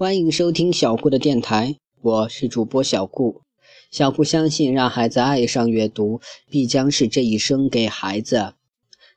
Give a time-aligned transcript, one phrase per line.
[0.00, 3.42] 欢迎收听小顾的电台，我是主播小顾。
[3.90, 8.54] 小顾相信，让孩子爱上阅读，必将是这一生给孩子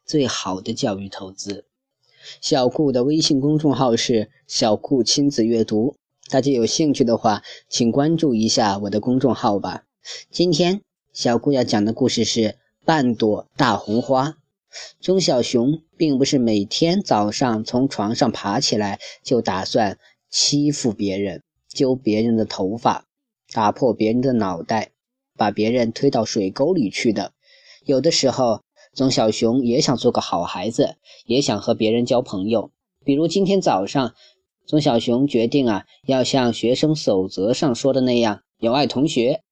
[0.05, 1.63] 最好的教育投资。
[2.41, 5.95] 小顾的微信公众号是“小顾亲子阅读”，
[6.29, 9.85] 大家有兴趣的话，请关注一下我的公众号吧。
[10.29, 10.81] 今天
[11.13, 12.41] 小顾要讲的故事是
[12.83, 14.27] 《半朵大红花》。
[14.99, 19.99] 钟小熊并不是每天早上从床上爬起来就打算
[20.33, 23.05] 欺负别人、揪别人的头发、
[23.51, 24.89] 打破别人的脑袋、
[25.37, 27.33] 把别人推到水沟里去的。
[27.85, 28.63] 有的时候，
[28.95, 32.71] 钟小熊也想做个好孩子，也想和别人交朋友。
[33.05, 34.15] 比如今天早上，
[34.65, 39.43] 钟小熊决定啊，要像学生守则上说的那样，友爱同学。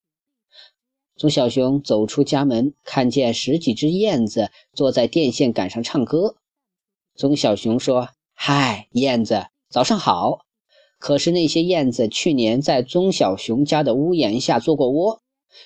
[1.15, 6.37] 钟小熊走出家门，看见十几只燕子坐在电线杆上唱歌。
[7.15, 10.39] 钟小熊说：“嗨，燕子，早上好。”
[11.01, 15.23] 可是那些燕子去年在棕小熊家的屋檐下做过窝。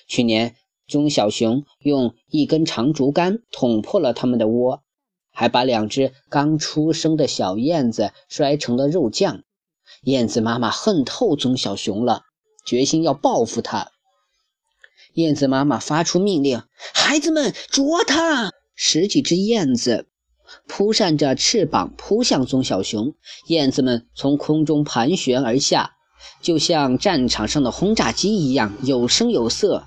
[0.08, 0.56] 去年，
[0.88, 4.82] 棕小熊用一根长竹竿捅破了它们的窝，
[5.30, 9.42] 还把两只刚出生的小燕子摔成了肉酱。
[10.02, 12.22] 燕子妈妈恨透棕小熊了，
[12.66, 13.92] 决心要报复他。
[15.12, 16.62] 燕子妈妈发出命令
[16.94, 20.08] ：“孩子们捉它！”十几只燕子
[20.66, 23.14] 扑扇着翅膀扑向棕小熊。
[23.48, 25.96] 燕子们从空中盘旋而下，
[26.40, 29.84] 就像战场上的轰炸机一样，有声有色。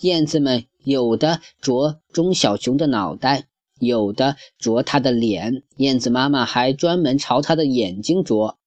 [0.00, 3.46] 燕子们有的啄钟小熊的脑袋，
[3.80, 5.62] 有的啄它的脸。
[5.76, 8.58] 燕子妈妈还专门朝它的眼睛啄，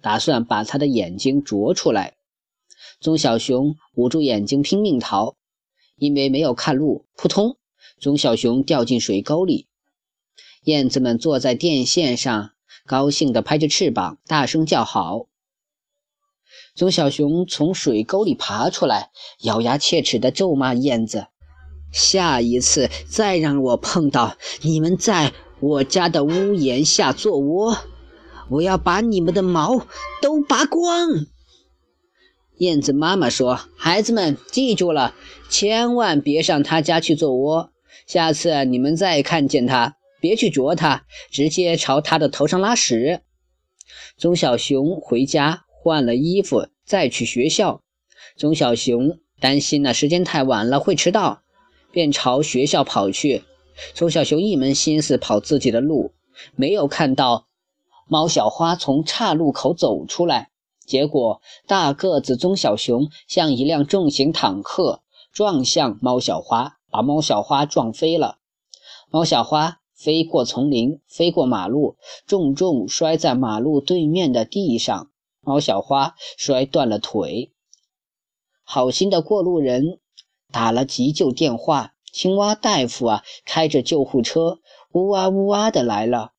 [0.00, 2.14] 打算把它的眼睛啄出来。
[3.00, 5.36] 棕小熊捂住眼睛拼命逃。
[5.98, 7.56] 因为没有看路，扑通，
[7.98, 9.66] 棕小熊掉进水沟里。
[10.66, 12.50] 燕子们坐在电线上，
[12.86, 15.26] 高兴地拍着翅膀，大声叫好。
[16.74, 19.10] 棕小熊从水沟里爬出来，
[19.42, 21.28] 咬牙切齿地咒骂燕子
[21.94, 27.78] ：“下一次再让我碰到你们在我家的屋檐下做窝，
[28.48, 29.86] 我要把你们的毛
[30.20, 31.10] 都拔光！”
[32.58, 35.14] 燕子妈妈说：“孩子们，记住了，
[35.48, 37.70] 千万别上他家去做窝。
[38.04, 43.20] 下次你们再看见他，别去啄它，直接朝它的头上拉屎。”
[44.18, 47.82] 棕小熊回家换了衣服，再去学校。
[48.36, 51.42] 棕小熊担心呢，时间太晚了会迟到，
[51.92, 53.44] 便朝学校跑去。
[53.94, 56.12] 棕小熊一门心思跑自己的路，
[56.56, 57.46] 没有看到
[58.08, 60.50] 猫小花从岔路口走出来。
[60.84, 68.38] 结果，大个子棕小熊像一辆重型坦克撞向猫小花，把猫小花撞飞了。
[69.10, 71.96] 猫小花飞过丛林，飞过马路，
[72.26, 75.10] 重重摔在马路对面的地上。
[75.40, 77.52] 猫小花摔断了腿。
[78.62, 79.98] 好心的过路人
[80.52, 84.60] 打了急救电话，青蛙大夫啊，开着救护车，
[84.92, 86.32] 呜哇呜哇的来了。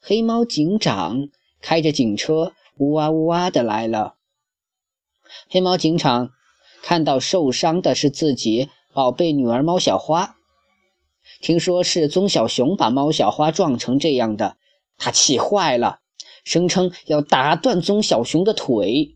[0.00, 1.28] 黑猫警长。
[1.66, 4.16] 开着警车，呜哇呜哇的来了。
[5.48, 6.28] 黑猫警长
[6.82, 10.36] 看到受伤的是自己宝贝女儿猫小花，
[11.44, 14.56] 听说是棕小熊把猫小花撞成这样的，
[14.96, 15.98] 他气坏了，
[16.42, 19.14] 声称要打断棕小熊的腿，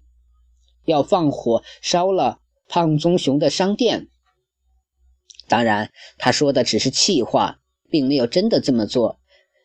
[0.85, 4.09] 要放火烧了胖棕熊的商店。
[5.49, 9.19] 当然，他说的只是气话，并没有真的这么做，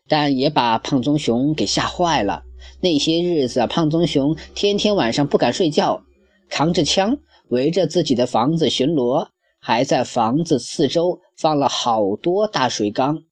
[0.08, 2.44] 但也把胖棕熊给吓坏了。
[2.80, 6.06] 那些日子，胖棕熊天天晚上不敢睡觉，
[6.50, 7.18] 扛着枪
[7.50, 9.28] 围着自己的房子巡逻，
[9.66, 13.24] 还在房子四周放了好多大水缸，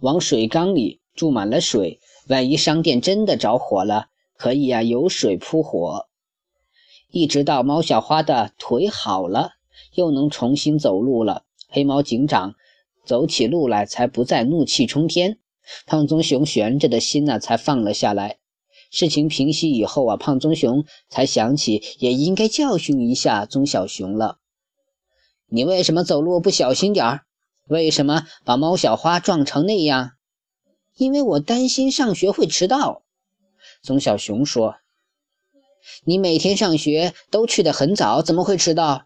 [0.00, 6.08] 往水缸里注满了水，万一商店真的着火了，可以呀有水扑火。
[7.10, 9.52] 一直到猫小花的腿好了，
[9.94, 12.54] 又能重新走路了，黑猫警长
[13.06, 15.38] 走起路来才不再怒气冲天，
[15.86, 18.36] 胖棕熊悬着的心呢才放了下来。
[18.90, 24.40] 事情平息以后啊，胖棕熊才想起也应该教训一下棕小熊了。
[25.54, 27.20] 你为什么走路不小心点儿？
[27.68, 30.12] 为什么把猫小花撞成那样？
[30.96, 33.02] 因为我担心上学会迟到。
[33.82, 34.76] 棕小熊说
[36.06, 39.04] ：“你每天上学都去得很早，怎么会迟到？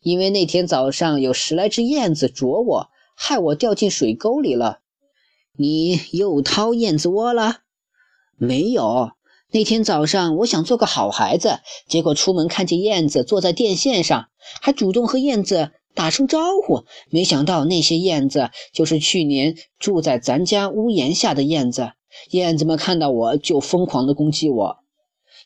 [0.00, 4.80] 因为那天早上有十来只燕子啄我，害我掉进水沟里了。
[5.56, 7.58] 你又掏燕子窝了？
[8.36, 9.12] 没有。”
[9.52, 14.30] 那天早上，我想做个好孩子，结果出门看见燕子坐在电线上，
[14.60, 16.84] 还主动和燕子打声招呼。
[17.10, 21.92] 没想到那些燕子就是去年住在咱家屋檐下的燕子。
[22.30, 24.76] 燕子们看到我就疯狂地攻击我。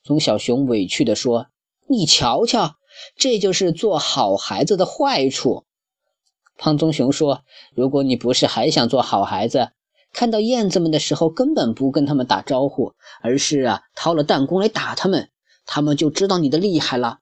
[0.04, 1.46] 棕小熊委屈地说
[1.88, 2.76] ：“你瞧瞧，
[3.16, 5.64] 这就是做好孩子的坏处。”
[6.56, 7.42] 胖棕熊说
[7.74, 9.70] ：“如果你不是还想做好孩子，
[10.12, 15.30] 看到燕子们的时候根本不跟他们打招呼，而是啊掏了弹弓来打他们，
[15.66, 17.18] 他们就知道你的厉害了。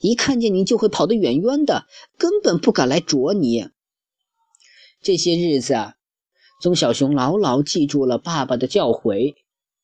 [0.00, 1.86] 一看见你就会跑得远远的，
[2.16, 3.68] 根本不敢来啄你。”
[5.02, 5.94] 这些日子啊，
[6.60, 9.34] 棕小熊牢牢记住了爸爸的教诲，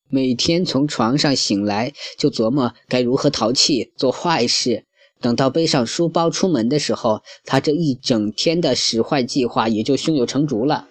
[0.09, 4.87] 每天从床上醒来就琢磨该如何淘气做坏事。
[5.21, 10.89] 等到背上书包出门的时候，他这一整天的使坏计划也就胸有成竹了。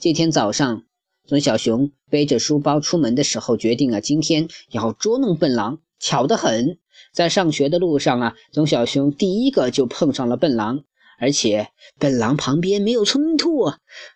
[0.00, 0.84] 这天早上，
[1.26, 5.80] 棕小熊背着书包出门的时候，决定啊，今天要捉弄笨狼。
[6.00, 6.78] 巧得很，
[7.14, 10.82] 在上学的路上啊，棕小熊第一个就碰上了笨狼，
[11.20, 11.68] 而且
[11.98, 13.72] 笨狼旁边没有村兔。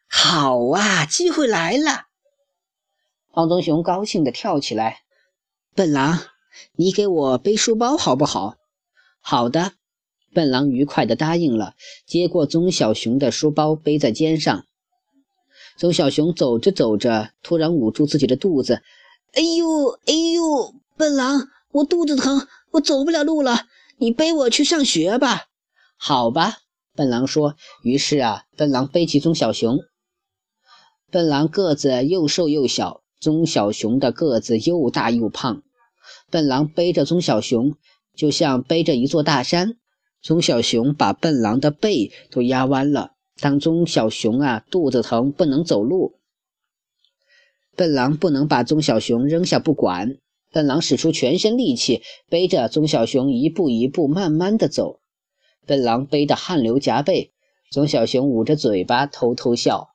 [0.08, 2.06] 好啊，机会来了！
[3.32, 5.02] 胖棕熊高兴地跳起来
[5.76, 6.18] ：“笨狼，
[6.74, 8.56] 你给我背书包好不好？”
[9.22, 9.74] 好的，
[10.34, 11.74] 笨狼愉快地答应了，
[12.04, 14.64] 接过棕小熊的书包，背在肩上。
[15.76, 18.82] 棕小熊走着走着，突然捂住自己的肚子
[19.34, 23.66] ：“哎呦，哎呦，笨狼，我肚子疼，我走不了路了，
[23.98, 25.46] 你背我去上学吧。
[25.96, 26.58] ”“好吧。”
[26.94, 27.56] 笨狼说。
[27.82, 29.78] 于是啊，笨狼背起棕小熊。
[31.10, 35.62] 笨狼个子又瘦又小，棕小熊的个子又大又胖。
[36.30, 37.74] 笨狼背着棕小熊。
[38.16, 39.76] 就像背着一座大山，
[40.20, 43.12] 棕小熊把笨狼的背都压弯了。
[43.38, 46.18] 当棕小熊啊肚子疼不能走路，
[47.76, 50.16] 笨狼不能把棕小熊扔下不管。
[50.52, 55.00] 笨狼使出全身力气背着棕小熊一步一步慢慢的走。
[55.66, 57.32] 笨狼背得汗流浃背，
[57.70, 59.90] 棕小熊捂着嘴巴偷偷笑。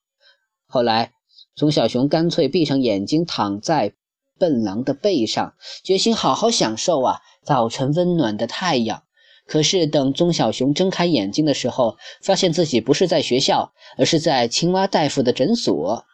[0.68, 1.14] 后来，
[1.56, 3.94] 棕小熊干脆闭上眼睛躺在
[4.38, 7.22] 笨狼的背上，决心好好享受啊。
[7.44, 9.04] 早晨温暖的太阳，
[9.46, 16.06] 可是等棕小熊睁开眼睛的时候，发现自己不是在学校，而是在青蛙大夫的诊所。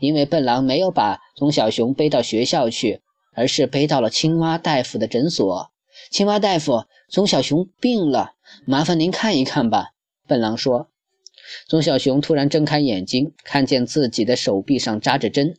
[0.00, 3.02] 因为笨狼没有把棕小熊背到学校去，
[3.36, 5.70] 而是背到了青蛙大夫的诊所。
[6.10, 8.32] 青蛙大夫，棕小熊病了，
[8.64, 9.90] 麻烦您看一看吧。
[10.26, 10.88] 笨狼说。
[11.68, 15.56] 棕小熊突然睁开眼睛，看见自己的手臂上扎着针，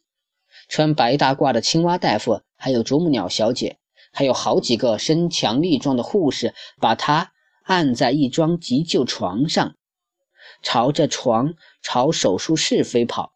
[0.68, 3.78] 穿白大褂的青蛙大夫，还有啄木鸟小姐。
[4.14, 7.34] 还有好几个身强力壮的护士，把他
[7.64, 9.76] 按在一张急救床上，
[10.64, 11.54] 朝着床
[11.84, 13.34] 朝手术室飞跑。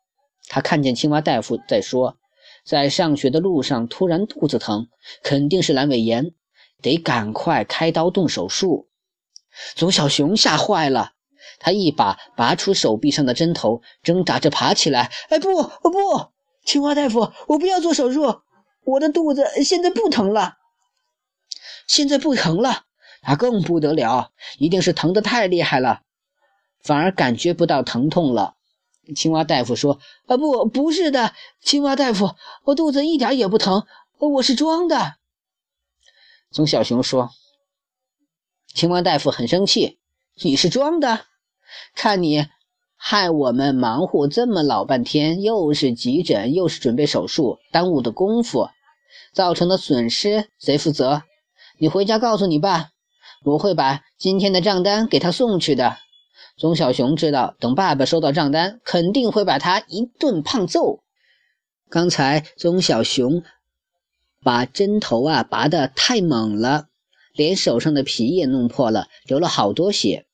[0.47, 2.17] 他看见青蛙大夫在说，
[2.63, 4.87] 在上学的路上突然肚子疼，
[5.23, 6.33] 肯定是阑尾炎，
[6.81, 8.87] 得赶快开刀动手术。
[9.75, 11.11] 左小熊吓坏了，
[11.59, 15.11] 他一把拔出手臂上的针头，挣扎着爬起来。
[15.29, 16.31] 哎，不，不，
[16.63, 18.41] 青蛙大夫，我不要做手术，
[18.85, 20.57] 我的肚子现在不疼了。
[21.87, 22.83] 现在不疼了，
[23.27, 26.01] 那更不得了，一定是疼得太厉害了，
[26.81, 28.55] 反而感觉不到疼痛了。
[29.15, 33.86] 青蛙大夫说：“啊，不，不是的，青蛙大夫，我肚子一点也不疼，
[34.19, 35.15] 我是装的。”
[36.51, 37.31] 棕小熊说
[38.74, 39.98] ：“青蛙大夫很生气，
[40.44, 41.25] 你是装的？
[41.95, 42.48] 看你
[42.95, 48.69] 害我们忙活这么老半天，又是急诊，又是准备手术，耽误的功夫，
[49.33, 51.24] 造成的损失谁负责？”
[51.80, 52.92] 你回家告诉你爸，
[53.44, 55.97] 我会把今天的账单给他送去的。
[56.61, 60.99] 棕小熊知道，等爸爸收到账单，肯定会把他一顿胖揍。
[61.89, 63.41] 刚才棕小熊
[64.44, 66.85] 把针头啊拔得太猛了，
[67.33, 70.27] 连手上的皮也弄破了，流了好多血。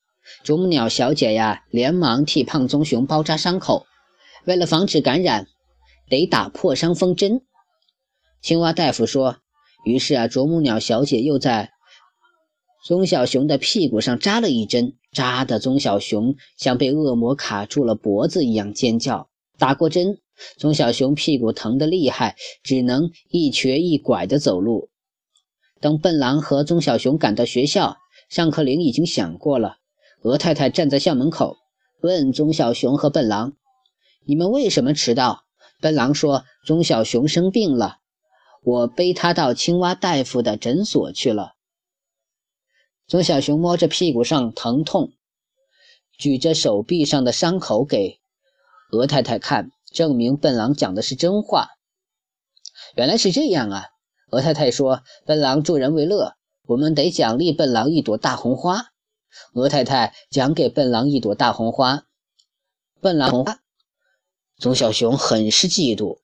[0.44, 3.86] 啄木鸟小姐呀，连忙替胖棕熊包扎伤口。
[4.44, 5.46] 为了防止感染，
[6.10, 7.40] 得打破伤风针。
[8.42, 9.38] 青蛙大夫说。
[9.84, 11.70] 于是啊，啄木鸟小姐又在
[12.88, 19.28] 棕小熊的屁股上扎了一针，扎的棕小熊像被恶魔卡住了脖子一样尖叫。
[19.58, 20.20] 打过针，
[20.56, 24.88] 棕小熊屁股疼得厉害，只能一瘸一拐地走路。
[25.82, 27.98] 等笨狼和棕小熊赶到学校，
[28.30, 29.76] 上课铃已经响过了。
[30.22, 31.58] 鹅太太站在校门口，
[32.00, 33.52] 问棕小熊和笨狼
[34.24, 35.42] ：“你们为什么迟到？”
[35.82, 37.98] 笨狼说：“棕小熊生病了。”
[38.64, 41.57] 我背他到青蛙大夫的诊所去了。
[43.08, 45.14] 棕小熊摸着屁股上疼痛，
[46.18, 48.20] 举着手臂上的伤口给
[48.92, 51.70] 鹅太太看，证明笨狼讲的是真话。
[52.96, 53.86] 原来是这样啊！
[54.30, 56.34] 鹅太太说：“笨狼助人为乐，
[56.66, 58.88] 我们得奖励笨狼一朵大红花。”
[59.54, 62.04] 鹅太太奖给笨狼一朵大红花。
[63.00, 63.60] 笨狼红花，
[64.58, 66.18] 棕小熊很是嫉妒。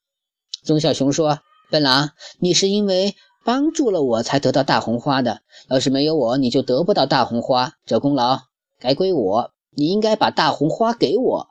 [0.62, 1.40] 棕小熊说。
[1.70, 5.40] 笨狼，你是因为帮助了我才得到大红花的。
[5.68, 8.40] 要是没有我，你就得不到大红花，这功劳
[8.80, 9.50] 该归我。
[9.76, 11.48] 你应该把大红花给我。”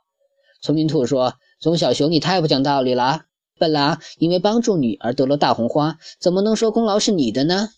[0.60, 3.22] 聪明兔说：“棕小熊，你太不讲道理了。
[3.58, 7.68] 笨狼因为帮助你而得了大红花，怎么能说功劳是你的呢？”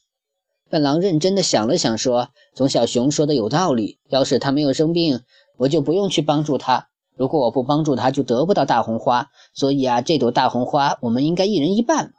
[0.70, 3.98] 笨狼认真的想了想，说：“棕小熊说的有道理。
[4.08, 5.20] 要是他没有生病，
[5.58, 6.88] 我就不用去帮助他。
[7.16, 9.28] 如果我不帮助他，就得不到大红花。
[9.52, 12.14] 所以啊，这朵大红花我们应该一人一半。”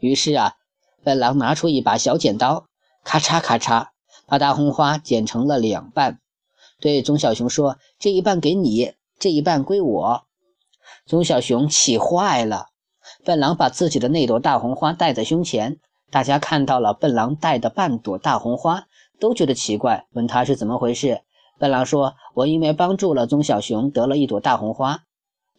[0.00, 0.54] 于是啊，
[1.04, 2.66] 笨狼拿出一把小剪刀，
[3.04, 3.88] 咔嚓咔嚓，
[4.26, 6.18] 把大红花剪成了两半，
[6.80, 10.22] 对棕小熊说：“这一半给你，这一半归我。”
[11.06, 12.68] 棕小熊气坏了。
[13.22, 15.78] 笨狼把自己的那朵大红花戴在胸前。
[16.10, 18.86] 大家看到了笨狼戴的半朵大红花，
[19.18, 21.22] 都觉得奇怪，问他是怎么回事。
[21.58, 25.02] 笨狼说：“我因为帮助了棕小熊，得了一朵大红花。”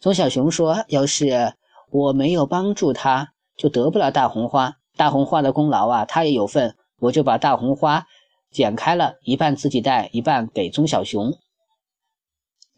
[0.00, 1.54] 棕小熊说：“要是
[1.90, 4.76] 我没有帮助他，就得不了大红花。
[4.96, 6.74] 大红花的功劳啊，他也有份。
[6.98, 8.06] 我就把大红花
[8.50, 11.34] 剪开了，一半自己带，一半给棕小熊。”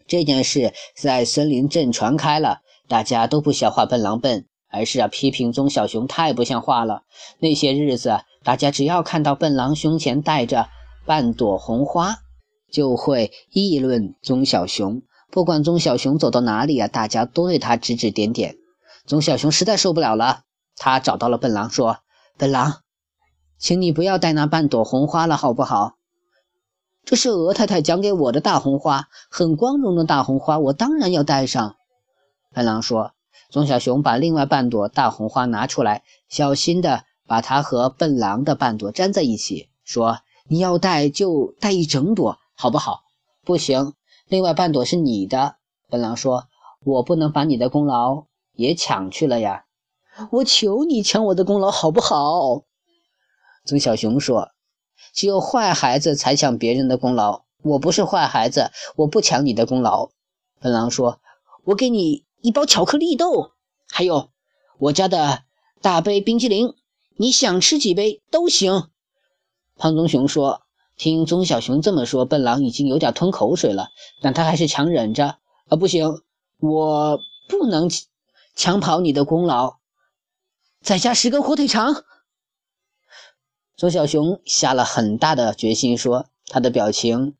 [0.06, 4.46] 这件事在森林镇传开了，大家都不笑话笨狼笨。
[4.70, 7.04] 而是啊，批评棕小熊太不像话了。
[7.38, 10.68] 那些日子，大家只要看到笨狼胸前戴着
[11.06, 12.16] 半朵红花，
[12.70, 15.00] 就会议论棕小熊。
[15.30, 18.56] 不管棕小熊走到哪里啊，大家都对他指指点点。
[19.06, 20.42] 棕小熊实在受不了了，
[20.76, 22.00] 他找到了笨狼，说
[22.38, 22.82] ：“笨狼，
[23.58, 25.96] 请你不要戴那半朵红花了，好不好？
[27.04, 31.76] 这是鹅太太奖给我的大红花，很光荣的大红花，我当然要戴上。”
[32.54, 33.12] 笨狼说。
[33.50, 40.18] 棕小熊把另外半朵大红花拿出来，小心的把它和笨狼的半朵粘在一起，说
[40.48, 43.04] ：“你要带就带一整朵，好不好
[43.46, 43.94] ？”“不行，
[44.26, 45.56] 另外半朵是你的。”
[45.88, 46.44] 笨狼说
[46.84, 49.64] ：“我不能把你的功劳也抢去了呀
[50.30, 52.62] ！”“我求你抢我的功劳，好不好？”
[53.66, 54.50] 棕小熊说
[55.12, 60.10] ：“只有坏孩子才抢别人的功劳，我不是坏孩子，我不抢你的功劳。”
[60.60, 61.20] 笨狼说
[61.64, 63.50] ：“我给你。”一包巧克力豆，
[63.90, 64.30] 还有
[64.78, 65.42] 我家的
[65.82, 66.72] 大杯冰淇淋，
[67.16, 68.90] 你想吃几杯都行。
[69.76, 70.62] 胖棕熊说
[70.96, 73.88] ：“听棕小熊这么说，笨狼已经有点吞口水了，
[74.22, 75.38] 但他还是强忍着。
[75.66, 76.22] 啊，不行，
[76.60, 77.90] 我不能
[78.54, 79.77] 抢跑你的功劳。
[80.82, 82.04] 再加十根火腿肠。”
[83.76, 87.36] 棕小熊下了很大的决心，说：“他的表情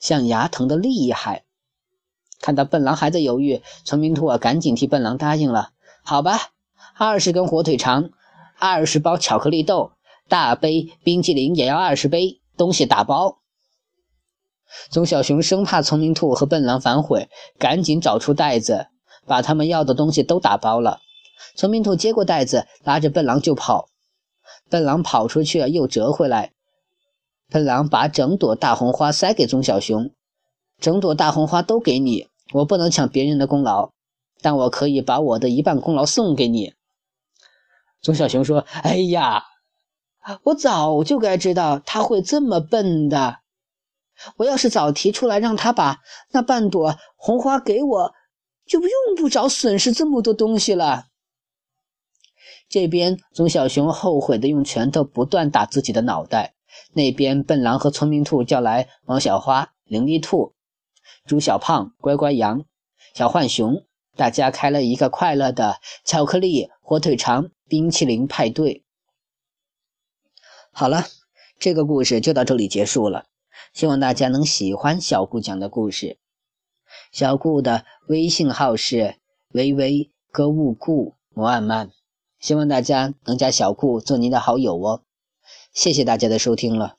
[0.00, 1.44] 像牙疼的厉害。”
[2.40, 5.70] 看到笨狼还在犹豫，聪明兔啊，赶紧替笨狼答应了。
[6.04, 6.50] 好吧，
[6.96, 8.10] 二十根火腿肠，
[8.58, 9.92] 二十包巧克力豆，
[10.28, 13.38] 大杯冰淇淋也要二十杯，东西打包。
[14.90, 18.88] 棕小熊生怕聪明兔和笨狼反悔，赶紧找出袋子，
[19.24, 21.00] 把他们要的东西都打包了。
[21.54, 23.88] 聪明兔接过袋子，拉着笨狼就跑。
[24.68, 26.52] 笨狼跑出去又折回来。
[27.48, 30.10] 笨狼把整朵大红花塞给棕小熊。
[30.80, 33.92] 整朵大红花都给你，我不能抢别人的功劳，
[34.42, 36.74] 但我可以把我的一半功劳送给你。
[38.02, 39.44] 棕小熊说：“哎呀，
[40.42, 43.38] 我早就该知道他会这么笨的。
[44.36, 46.00] 我要是早提出来让他把
[46.32, 48.14] 那半朵红花给我，
[48.66, 51.06] 就用不着损失这么多东西了。”
[52.68, 56.54] 这边棕小熊后悔的用拳头不断打自己的脑袋，
[56.92, 60.54] 那边笨狼和聪明兔叫来毛小花、伶俐兔。
[61.24, 62.64] 猪小胖、乖乖羊、
[63.14, 63.84] 小浣熊，
[64.16, 68.84] 大家开了一个快乐的巧克力、火腿肠、冰淇淋派对。
[70.70, 71.04] 好了，
[71.58, 73.26] 这个故事就到这里结束了。
[73.72, 76.18] 希望大家能喜欢小顾讲的故事。
[77.10, 79.16] 小顾的微信号是
[79.48, 81.90] 微微歌物顾摩曼，
[82.46, 85.02] 希望大家能加小顾做您的好友哦。
[85.72, 86.94] 谢谢大家的收听了。